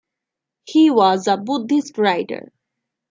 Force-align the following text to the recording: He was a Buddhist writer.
He 0.65 0.89
was 0.89 1.27
a 1.27 1.37
Buddhist 1.37 1.99
writer. 1.99 2.51